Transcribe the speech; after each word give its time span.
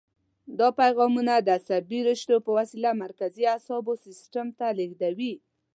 دا 0.59 0.67
پیغامونه 0.81 1.33
د 1.39 1.47
عصبي 1.57 1.99
رشتو 2.09 2.35
په 2.45 2.51
وسیله 2.57 2.91
مرکزي 3.03 3.43
اعصابو 3.53 3.93
سیستم 4.05 4.47
ته 4.57 4.67
لېږدوي. 4.77 5.33